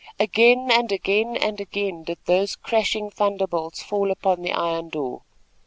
Again, 0.19 0.69
and 0.71 0.91
again, 0.91 1.37
and 1.37 1.61
again 1.61 2.03
did 2.05 2.17
those 2.25 2.55
crashing 2.55 3.11
thunder 3.11 3.45
bolts 3.45 3.83
fall 3.83 4.09
upon 4.09 4.41
the 4.41 4.51
iron 4.51 4.89
door. 4.89 5.21